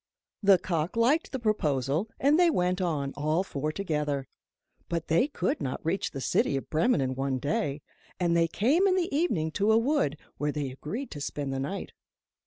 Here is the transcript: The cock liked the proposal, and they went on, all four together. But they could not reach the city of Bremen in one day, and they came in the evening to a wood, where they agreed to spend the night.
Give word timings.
The 0.41 0.57
cock 0.57 0.95
liked 0.97 1.31
the 1.31 1.37
proposal, 1.37 2.09
and 2.19 2.39
they 2.39 2.49
went 2.49 2.81
on, 2.81 3.13
all 3.15 3.43
four 3.43 3.71
together. 3.71 4.27
But 4.89 5.09
they 5.09 5.27
could 5.27 5.61
not 5.61 5.79
reach 5.85 6.09
the 6.09 6.19
city 6.21 6.57
of 6.57 6.71
Bremen 6.71 7.01
in 7.01 7.13
one 7.13 7.37
day, 7.37 7.83
and 8.19 8.35
they 8.35 8.47
came 8.47 8.87
in 8.87 8.95
the 8.95 9.15
evening 9.15 9.51
to 9.51 9.71
a 9.71 9.77
wood, 9.77 10.17
where 10.37 10.51
they 10.51 10.71
agreed 10.71 11.11
to 11.11 11.21
spend 11.21 11.53
the 11.53 11.59
night. 11.59 11.91